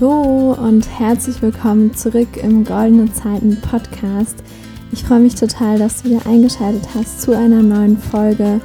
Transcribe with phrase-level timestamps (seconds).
[0.00, 4.36] Hallo und herzlich willkommen zurück im Goldene Zeiten Podcast.
[4.92, 8.60] Ich freue mich total, dass du wieder eingeschaltet hast zu einer neuen Folge.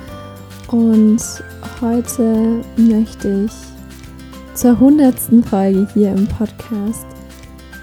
[0.68, 1.22] Und
[1.82, 3.52] heute möchte ich
[4.54, 7.08] zur hundertsten Folge hier im Podcast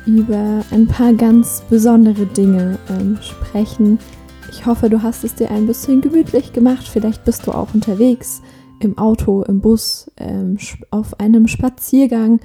[0.07, 3.99] über ein paar ganz besondere Dinge ähm, sprechen.
[4.51, 6.89] Ich hoffe, du hast es dir ein bisschen gemütlich gemacht.
[6.89, 8.43] Vielleicht bist du auch unterwegs
[8.81, 10.59] im Auto, im Bus, ähm,
[10.91, 12.41] auf einem Spaziergang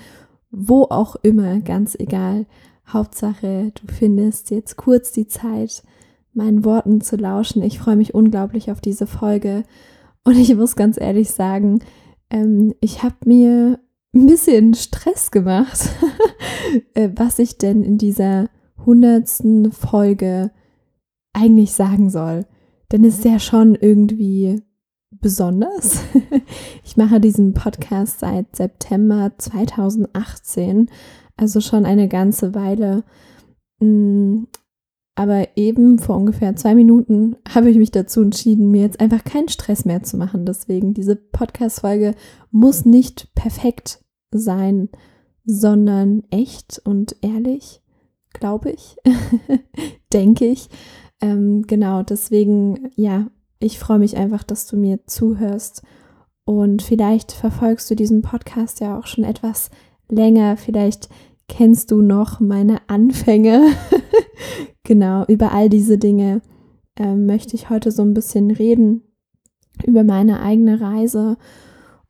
[0.52, 2.45] wo auch immer, ganz egal.
[2.88, 5.84] Hauptsache, du findest jetzt kurz die Zeit,
[6.34, 7.62] meinen Worten zu lauschen.
[7.62, 9.63] Ich freue mich unglaublich auf diese Folge.
[10.23, 11.80] Und ich muss ganz ehrlich sagen,
[12.30, 13.80] ähm, ich habe mir
[14.13, 15.89] ein bisschen Stress gemacht,
[16.94, 18.50] äh, was ich denn in dieser
[18.86, 20.52] hundertsten Folge
[21.34, 22.45] eigentlich sagen soll.
[22.91, 24.63] Denn es ist ja schon irgendwie
[25.11, 26.02] besonders.
[26.83, 30.89] Ich mache diesen Podcast seit September 2018,
[31.38, 33.03] also schon eine ganze Weile.
[33.79, 34.45] Mm,
[35.13, 39.49] aber eben vor ungefähr zwei Minuten habe ich mich dazu entschieden, mir jetzt einfach keinen
[39.49, 40.45] Stress mehr zu machen.
[40.45, 42.16] Deswegen, diese Podcast-Folge
[42.49, 44.89] muss nicht perfekt sein,
[45.44, 47.81] sondern echt und ehrlich,
[48.33, 48.97] glaube ich,
[50.13, 50.69] denke ich.
[51.21, 53.29] Ähm, genau, deswegen, ja,
[53.59, 55.83] ich freue mich einfach, dass du mir zuhörst.
[56.45, 59.69] Und vielleicht verfolgst du diesen Podcast ja auch schon etwas
[60.09, 60.57] länger.
[60.57, 61.09] Vielleicht
[61.47, 63.67] kennst du noch meine Anfänge.
[64.83, 66.41] genau, über all diese Dinge
[66.95, 69.03] äh, möchte ich heute so ein bisschen reden.
[69.85, 71.38] Über meine eigene Reise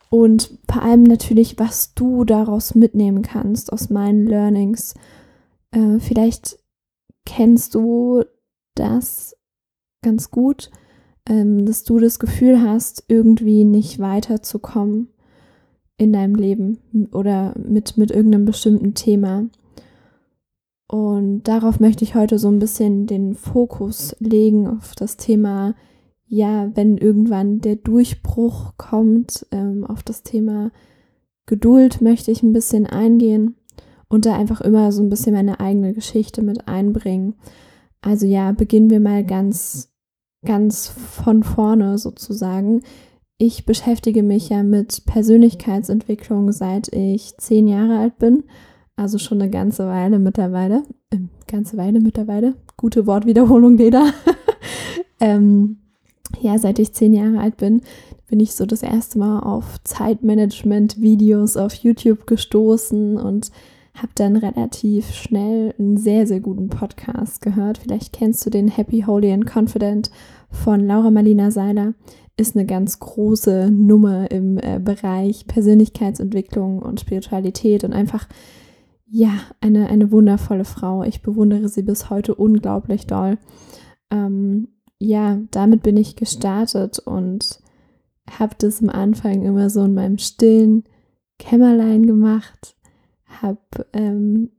[0.09, 4.95] und vor allem natürlich, was du daraus mitnehmen kannst aus meinen Learnings.
[5.71, 6.59] Äh, vielleicht
[7.25, 8.23] kennst du
[8.75, 9.35] das
[10.01, 10.71] ganz gut
[11.29, 15.07] ähm, dass du das Gefühl hast, irgendwie nicht weiterzukommen
[15.97, 16.79] in deinem Leben
[17.11, 19.45] oder mit, mit irgendeinem bestimmten Thema.
[20.87, 25.75] Und darauf möchte ich heute so ein bisschen den Fokus legen auf das Thema,
[26.25, 30.71] ja, wenn irgendwann der Durchbruch kommt, ähm, auf das Thema
[31.45, 33.55] Geduld möchte ich ein bisschen eingehen
[34.07, 37.35] und da einfach immer so ein bisschen meine eigene Geschichte mit einbringen.
[38.01, 39.88] Also ja, beginnen wir mal ganz
[40.45, 42.81] ganz von vorne sozusagen.
[43.37, 48.43] Ich beschäftige mich ja mit Persönlichkeitsentwicklung seit ich zehn Jahre alt bin,
[48.95, 50.83] also schon eine ganze Weile mittlerweile.
[51.09, 52.55] Äh, ganze Weile mittlerweile.
[52.75, 54.11] Gute Wortwiederholung, Leda.
[55.19, 55.77] ähm,
[56.41, 57.81] ja, seit ich zehn Jahre alt bin,
[58.27, 63.51] bin ich so das erste Mal auf Zeitmanagement-Videos auf YouTube gestoßen und
[64.01, 67.79] habe dann relativ schnell einen sehr, sehr guten Podcast gehört.
[67.79, 70.09] Vielleicht kennst du den Happy, Holy and Confident
[70.49, 71.93] von Laura Marlina Seiler.
[72.37, 78.27] Ist eine ganz große Nummer im äh, Bereich Persönlichkeitsentwicklung und Spiritualität und einfach,
[79.05, 81.03] ja, eine, eine wundervolle Frau.
[81.03, 83.37] Ich bewundere sie bis heute unglaublich doll.
[84.11, 87.59] Ähm, ja, damit bin ich gestartet und
[88.29, 90.83] habe das am Anfang immer so in meinem stillen
[91.39, 92.75] Kämmerlein gemacht
[93.29, 94.51] habe ähm,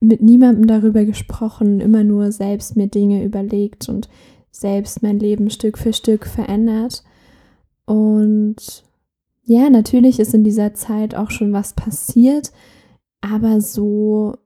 [0.00, 4.08] mit niemandem darüber gesprochen, immer nur selbst mir Dinge überlegt und
[4.50, 7.04] selbst mein Leben Stück für Stück verändert.
[7.84, 8.84] Und
[9.44, 12.52] ja, natürlich ist in dieser Zeit auch schon was passiert,
[13.20, 14.36] aber so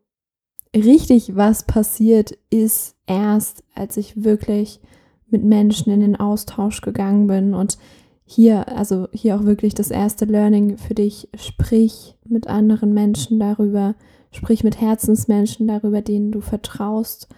[0.74, 4.80] richtig was passiert ist erst, als ich wirklich
[5.28, 7.78] mit Menschen in den Austausch gegangen bin und
[8.24, 13.94] hier, also hier auch wirklich das erste Learning für dich, sprich mit anderen Menschen darüber,
[14.30, 17.28] sprich mit Herzensmenschen darüber, denen du vertraust.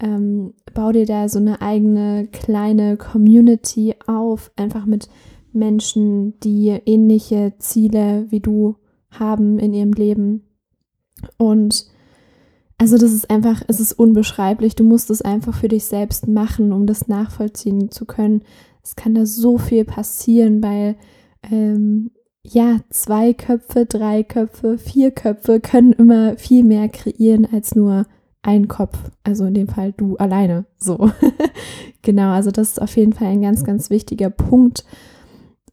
[0.00, 5.08] Ähm, bau dir da so eine eigene kleine Community auf, einfach mit
[5.52, 8.76] Menschen, die ähnliche Ziele wie du
[9.10, 10.42] haben in ihrem Leben.
[11.38, 11.86] Und
[12.76, 14.74] also das ist einfach, es ist unbeschreiblich.
[14.74, 18.42] Du musst es einfach für dich selbst machen, um das nachvollziehen zu können,
[18.84, 20.96] es kann da so viel passieren, weil
[21.50, 22.10] ähm,
[22.42, 28.06] ja, zwei Köpfe, drei Köpfe, vier Köpfe können immer viel mehr kreieren als nur
[28.42, 28.98] ein Kopf.
[29.22, 30.66] Also in dem Fall du alleine.
[30.78, 31.10] So.
[32.02, 34.84] genau, also das ist auf jeden Fall ein ganz, ganz wichtiger Punkt.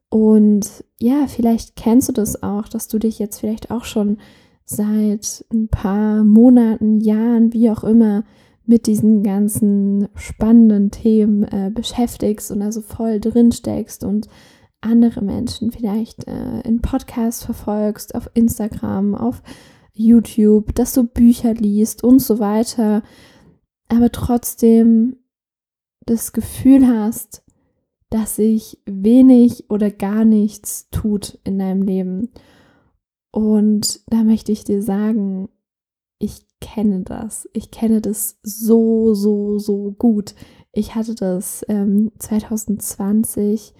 [0.09, 4.17] Und ja, vielleicht kennst du das auch, dass du dich jetzt vielleicht auch schon
[4.63, 8.23] seit ein paar Monaten, Jahren, wie auch immer,
[8.71, 14.29] mit diesen ganzen spannenden Themen äh, beschäftigst und also voll drin steckst und
[14.79, 19.43] andere Menschen vielleicht äh, in Podcasts verfolgst, auf Instagram, auf
[19.91, 23.03] YouTube, dass du Bücher liest und so weiter,
[23.89, 25.17] aber trotzdem
[26.05, 27.43] das Gefühl hast,
[28.09, 32.29] dass sich wenig oder gar nichts tut in deinem Leben.
[33.31, 35.49] Und da möchte ich dir sagen,
[36.19, 37.49] ich kenne das.
[37.51, 40.35] Ich kenne das so, so, so gut.
[40.71, 43.73] Ich hatte das ähm, 2020,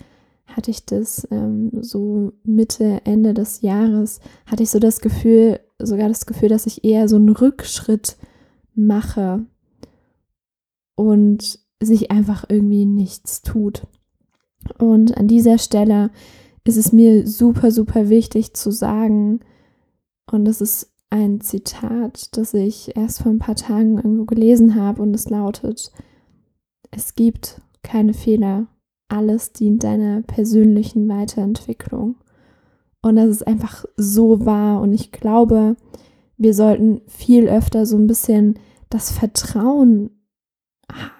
[0.46, 6.10] hatte ich das ähm, so Mitte, Ende des Jahres, hatte ich so das Gefühl, sogar
[6.10, 8.18] das Gefühl, dass ich eher so einen Rückschritt
[8.76, 9.46] mache
[10.96, 13.88] und sich einfach irgendwie nichts tut.
[14.78, 16.12] Und an dieser Stelle
[16.64, 19.40] ist es mir super, super wichtig zu sagen,
[20.32, 25.02] und das ist ein Zitat, das ich erst vor ein paar Tagen irgendwo gelesen habe,
[25.04, 25.92] und es lautet,
[26.90, 28.68] es gibt keine Fehler,
[29.08, 32.16] alles dient deiner persönlichen Weiterentwicklung.
[33.02, 34.82] Und das ist einfach so wahr.
[34.82, 35.76] Und ich glaube,
[36.38, 38.60] wir sollten viel öfter so ein bisschen
[38.90, 40.12] das Vertrauen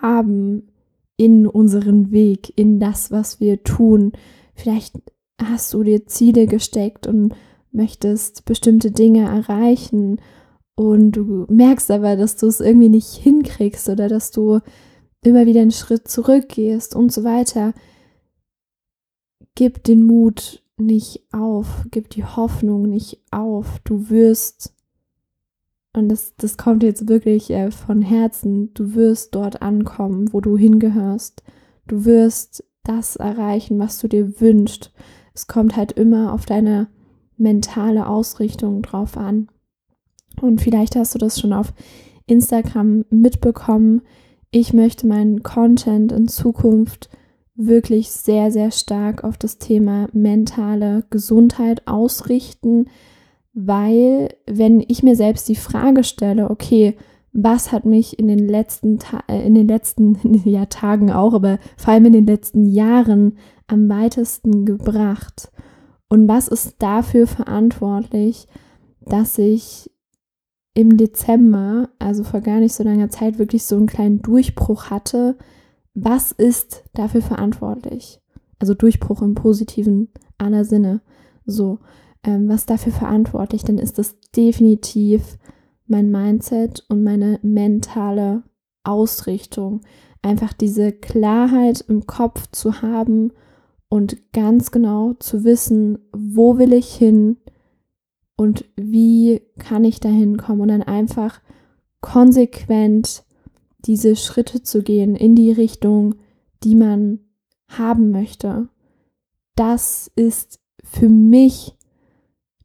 [0.02, 0.72] haben
[1.18, 4.14] in unseren Weg, in das, was wir tun.
[4.54, 4.96] Vielleicht
[5.42, 7.34] hast du dir Ziele gesteckt und
[7.72, 10.20] möchtest bestimmte Dinge erreichen
[10.76, 14.60] und du merkst aber, dass du es irgendwie nicht hinkriegst oder dass du
[15.24, 17.74] immer wieder einen Schritt zurückgehst und so weiter.
[19.56, 23.80] Gib den Mut nicht auf, gib die Hoffnung nicht auf.
[23.84, 24.74] Du wirst,
[25.94, 30.58] und das, das kommt jetzt wirklich äh, von Herzen, du wirst dort ankommen, wo du
[30.58, 31.44] hingehörst.
[31.88, 34.92] Du wirst das erreichen, was du dir wünschst.
[35.34, 36.88] Es kommt halt immer auf deine
[37.42, 39.48] mentale Ausrichtung drauf an.
[40.42, 41.74] Und vielleicht hast du das schon auf
[42.28, 44.02] Instagram mitbekommen.
[44.52, 47.10] Ich möchte meinen Content in Zukunft
[47.56, 52.86] wirklich sehr, sehr stark auf das Thema mentale Gesundheit ausrichten,
[53.54, 56.96] weil wenn ich mir selbst die Frage stelle, okay,
[57.34, 61.60] was hat mich in den letzten Ta äh, in den letzten ja, Tagen auch, aber
[61.78, 65.51] vor allem in den letzten Jahren am weitesten gebracht
[66.12, 68.46] und was ist dafür verantwortlich,
[69.00, 69.90] dass ich
[70.74, 75.38] im Dezember, also vor gar nicht so langer Zeit, wirklich so einen kleinen Durchbruch hatte,
[75.94, 78.20] was ist dafür verantwortlich?
[78.60, 81.00] Also Durchbruch im positiven aller Sinne.
[81.46, 81.80] So,
[82.26, 83.64] ähm, was dafür verantwortlich?
[83.64, 85.38] Dann ist das definitiv
[85.88, 88.44] mein Mindset und meine mentale
[88.84, 89.80] Ausrichtung.
[90.22, 93.32] Einfach diese Klarheit im Kopf zu haben
[93.92, 97.36] und ganz genau zu wissen, wo will ich hin
[98.38, 101.42] und wie kann ich dahin kommen und dann einfach
[102.00, 103.26] konsequent
[103.80, 106.16] diese Schritte zu gehen in die Richtung,
[106.64, 107.20] die man
[107.68, 108.70] haben möchte.
[109.58, 111.76] Das ist für mich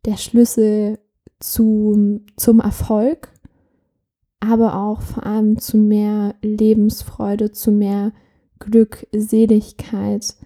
[0.04, 1.00] der Schlüssel
[1.40, 3.32] zu, zum Erfolg,
[4.38, 8.12] aber auch vor allem zu mehr Lebensfreude, zu mehr
[8.60, 10.36] Glückseligkeit.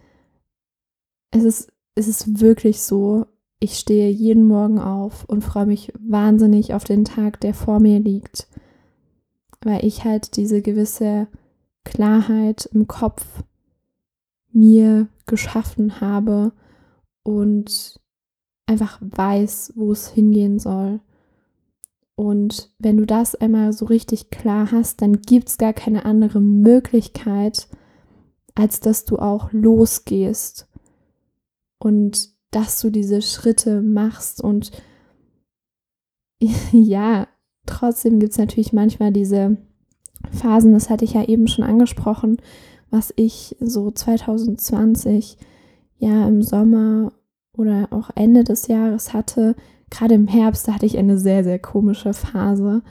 [1.31, 3.27] Es ist, es ist wirklich so,
[3.61, 8.01] ich stehe jeden Morgen auf und freue mich wahnsinnig auf den Tag, der vor mir
[8.01, 8.49] liegt
[9.63, 11.29] weil ich halt diese gewisse
[11.85, 13.25] Klarheit im Kopf
[14.53, 16.53] mir geschaffen habe
[17.23, 18.01] und
[18.67, 21.01] einfach weiß, wo es hingehen soll.
[22.15, 26.41] Und wenn du das einmal so richtig klar hast, dann gibt es gar keine andere
[26.41, 27.69] Möglichkeit,
[28.55, 30.69] als dass du auch losgehst
[31.81, 34.41] und dass du diese Schritte machst.
[34.41, 34.71] Und
[36.73, 37.27] ja,
[37.71, 39.57] Trotzdem gibt es natürlich manchmal diese
[40.31, 42.39] Phasen, das hatte ich ja eben schon angesprochen,
[42.91, 45.39] was ich so 2020
[45.99, 47.13] ja im Sommer
[47.57, 49.55] oder auch Ende des Jahres hatte.
[49.91, 52.83] Gerade im Herbst, hatte ich eine sehr, sehr komische Phase.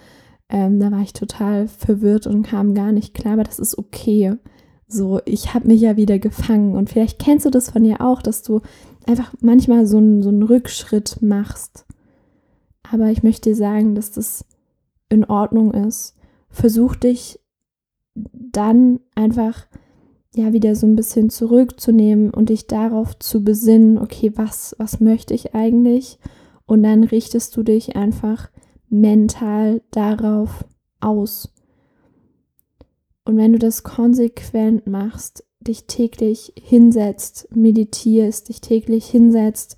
[0.50, 4.36] Ähm, da war ich total verwirrt und kam gar nicht klar, aber das ist okay.
[4.92, 8.24] So, ich habe mich ja wieder gefangen und vielleicht kennst du das von dir auch,
[8.24, 8.62] dass du
[9.06, 11.86] einfach manchmal so einen, so einen Rückschritt machst.
[12.92, 14.46] Aber ich möchte dir sagen, dass das
[15.08, 16.16] in Ordnung ist.
[16.50, 17.40] Versuch dich
[18.16, 19.68] dann einfach
[20.36, 25.36] ja wieder so ein bisschen zurückzunehmen und dich darauf zu besinnen, okay, was, was möchte
[25.36, 26.18] ich eigentlich?
[26.66, 28.50] Und dann richtest du dich einfach
[28.90, 30.66] mental darauf
[31.00, 31.54] aus.
[33.30, 39.78] Und wenn du das konsequent machst, dich täglich hinsetzt, meditierst, dich täglich hinsetzt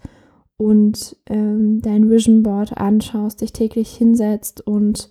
[0.56, 5.10] und ähm, dein Vision Board anschaust, dich täglich hinsetzt und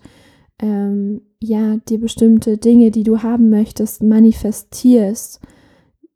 [0.59, 5.42] ähm, ja, dir bestimmte Dinge, die du haben möchtest, manifestierst.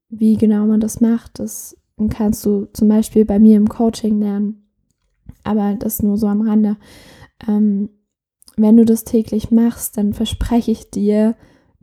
[0.09, 1.77] Wie genau man das macht, das
[2.09, 4.71] kannst du zum Beispiel bei mir im Coaching lernen.
[5.43, 6.79] Aber das nur so am Rande.
[7.47, 7.91] Ähm,
[8.57, 11.37] wenn du das täglich machst, dann verspreche ich dir,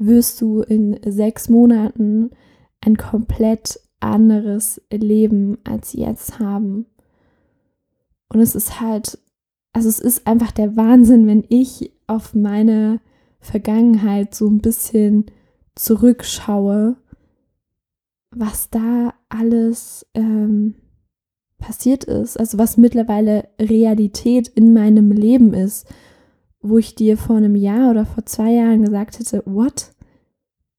[0.06, 2.32] wirst du in sechs Monaten
[2.82, 6.88] ein komplett anderes Leben als jetzt haben.
[8.30, 9.20] Und es ist halt
[9.74, 13.00] also es ist einfach der Wahnsinn, wenn ich auf meine
[13.40, 15.26] Vergangenheit so ein bisschen
[15.76, 16.98] zurückschaue,
[18.32, 20.76] was da alles ähm,
[21.58, 25.88] passiert ist, also was mittlerweile Realität in meinem Leben ist,
[26.62, 29.94] wo ich dir vor einem Jahr oder vor zwei Jahren gesagt hätte, what?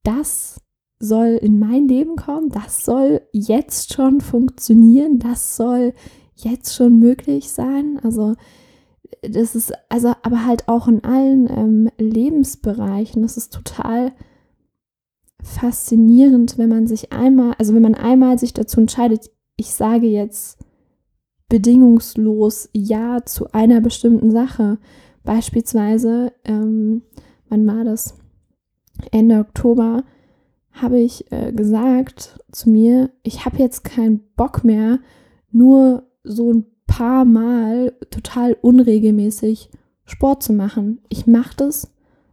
[0.04, 0.60] Das
[0.98, 5.94] soll in mein Leben kommen, das soll jetzt schon funktionieren, das soll
[6.36, 7.98] jetzt schon möglich sein.
[8.02, 8.34] Also
[9.22, 13.22] das ist, also aber halt auch in allen ähm, Lebensbereichen.
[13.22, 14.12] Das ist total
[15.42, 20.58] faszinierend, wenn man sich einmal, also wenn man einmal sich dazu entscheidet, ich sage jetzt
[21.48, 24.78] bedingungslos Ja zu einer bestimmten Sache.
[25.24, 27.02] Beispielsweise, ähm,
[27.48, 28.18] wann war das?
[29.10, 30.04] Ende Oktober
[30.72, 35.00] habe ich äh, gesagt zu mir, ich habe jetzt keinen Bock mehr,
[35.50, 39.70] nur so ein paar Mal total unregelmäßig
[40.04, 41.00] Sport zu machen.
[41.08, 41.92] Ich mache das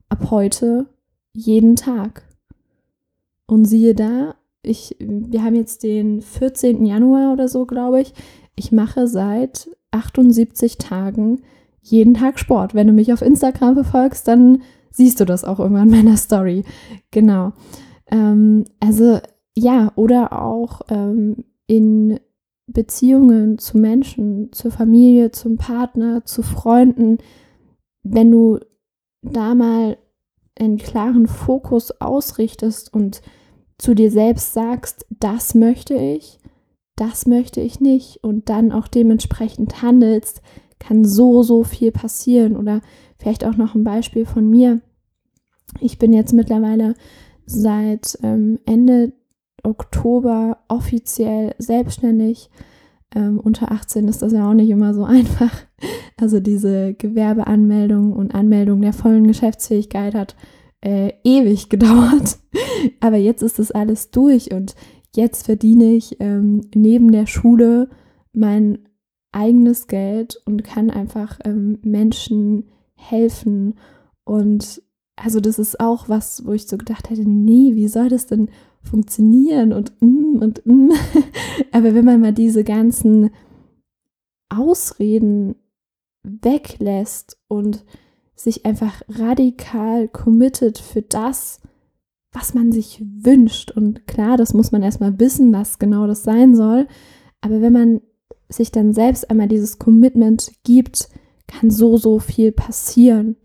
[0.09, 0.87] ab heute
[1.33, 2.23] jeden Tag.
[3.45, 6.85] Und siehe da, ich, wir haben jetzt den 14.
[6.85, 8.13] Januar oder so, glaube ich.
[8.55, 11.41] Ich mache seit 78 Tagen
[11.91, 12.73] jeden Tag Sport.
[12.73, 16.63] Wenn du mich auf Instagram verfolgst, dann siehst du das auch immer in meiner Story.
[17.11, 17.53] Genau.
[18.11, 19.19] Ähm, also
[19.55, 22.19] ja, oder auch ähm, in
[22.67, 27.17] Beziehungen zu Menschen, zur Familie, zum Partner, zu Freunden,
[28.03, 28.59] wenn du
[29.21, 29.97] da mal
[30.57, 33.21] einen klaren Fokus ausrichtest und
[33.77, 36.39] zu dir selbst sagst, das möchte ich,
[36.95, 40.41] das möchte ich nicht und dann auch dementsprechend handelst,
[40.79, 42.57] kann so, so viel passieren.
[42.57, 42.81] Oder
[43.17, 44.81] vielleicht auch noch ein Beispiel von mir.
[45.79, 46.95] Ich bin jetzt mittlerweile
[47.45, 49.13] seit ähm, Ende
[49.63, 52.49] Oktober offiziell selbstständig.
[53.15, 55.51] Ähm, unter 18 ist das ja auch nicht immer so einfach.
[56.17, 60.35] Also diese Gewerbeanmeldung und Anmeldung der vollen Geschäftsfähigkeit hat
[60.81, 62.39] äh, ewig gedauert.
[62.99, 64.75] Aber jetzt ist das alles durch und
[65.15, 67.89] jetzt verdiene ich ähm, neben der Schule
[68.31, 68.88] mein
[69.31, 73.75] eigenes Geld und kann einfach ähm, Menschen helfen.
[74.23, 74.81] Und
[75.15, 78.49] also das ist auch was, wo ich so gedacht hätte, nee, wie soll das denn
[78.81, 80.91] funktionieren und mm, und mm.
[81.71, 83.31] Aber wenn man mal diese ganzen
[84.49, 85.55] Ausreden
[86.23, 87.85] weglässt und
[88.35, 91.59] sich einfach radikal committet für das,
[92.31, 93.71] was man sich wünscht.
[93.71, 96.87] Und klar, das muss man erstmal wissen, was genau das sein soll.
[97.41, 98.01] Aber wenn man
[98.49, 101.09] sich dann selbst einmal dieses Commitment gibt,
[101.47, 103.37] kann so, so viel passieren.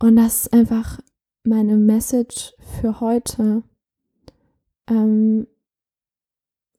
[0.00, 1.00] Und das ist einfach
[1.44, 3.62] meine Message für heute.
[4.88, 5.46] Ähm,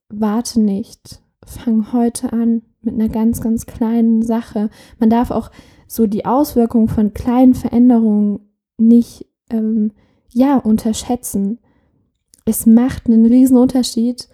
[0.08, 1.22] warte nicht.
[1.44, 4.70] Fang heute an mit einer ganz, ganz kleinen Sache.
[4.98, 5.50] Man darf auch
[5.86, 8.40] so die Auswirkungen von kleinen Veränderungen
[8.76, 9.92] nicht ähm,
[10.30, 11.58] ja unterschätzen.
[12.44, 14.28] Es macht einen riesen Unterschied,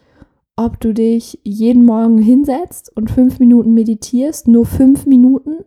[0.57, 5.65] ob du dich jeden Morgen hinsetzt und fünf Minuten meditierst, nur fünf Minuten,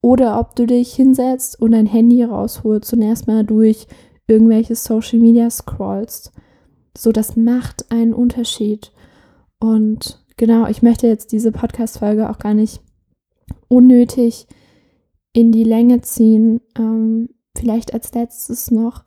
[0.00, 3.86] oder ob du dich hinsetzt und dein Handy rausholst und erstmal durch
[4.26, 6.32] irgendwelche Social Media scrollst.
[6.96, 8.92] So, das macht einen Unterschied.
[9.58, 12.80] Und genau, ich möchte jetzt diese Podcast-Folge auch gar nicht
[13.68, 14.46] unnötig
[15.32, 16.60] in die Länge ziehen.
[16.76, 19.04] Ähm, vielleicht als letztes noch,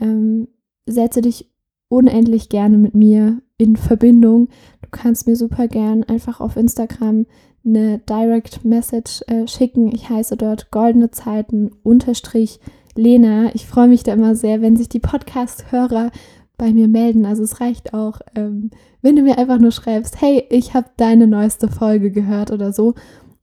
[0.00, 0.48] ähm,
[0.86, 1.50] setze dich
[1.88, 4.48] unendlich gerne mit mir in Verbindung.
[4.82, 7.26] Du kannst mir super gern einfach auf Instagram
[7.64, 9.92] eine Direct Message äh, schicken.
[9.92, 12.60] Ich heiße dort goldene Zeiten unterstrich
[12.94, 13.54] Lena.
[13.54, 16.10] Ich freue mich da immer sehr, wenn sich die Podcast-Hörer
[16.56, 17.26] bei mir melden.
[17.26, 18.70] Also es reicht auch, ähm,
[19.02, 22.94] wenn du mir einfach nur schreibst, hey, ich habe deine neueste Folge gehört oder so.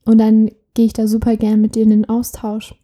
[0.06, 2.76] Und dann gehe ich da super gern mit dir in den Austausch.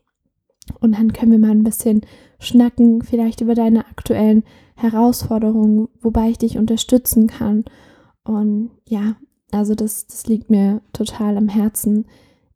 [0.80, 2.02] Und dann können wir mal ein bisschen
[2.40, 4.44] schnacken, vielleicht über deine aktuellen
[4.82, 7.66] Herausforderungen, wobei ich dich unterstützen kann.
[8.24, 9.16] Und ja,
[9.52, 12.06] also das, das liegt mir total am Herzen.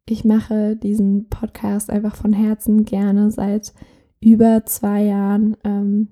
[0.07, 3.73] Ich mache diesen Podcast einfach von Herzen gerne seit
[4.19, 5.57] über zwei Jahren.
[5.63, 6.09] Ähm,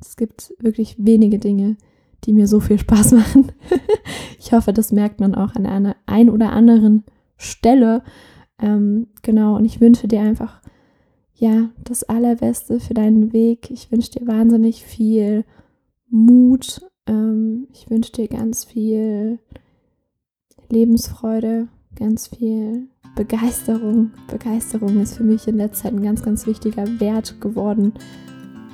[0.00, 1.76] es gibt wirklich wenige Dinge,
[2.24, 3.52] die mir so viel Spaß machen.
[4.38, 7.04] ich hoffe, das merkt man auch an einer ein oder anderen
[7.36, 8.02] Stelle.
[8.60, 10.60] Ähm, genau, und ich wünsche dir einfach,
[11.38, 13.70] ja, das Allerbeste für deinen Weg.
[13.70, 15.44] Ich wünsche dir wahnsinnig viel
[16.10, 16.82] Mut.
[17.06, 19.38] Ähm, ich wünsche dir ganz viel
[20.68, 24.10] Lebensfreude, ganz viel Begeisterung.
[24.28, 27.94] Begeisterung ist für mich in letzter Zeit ein ganz, ganz wichtiger Wert geworden,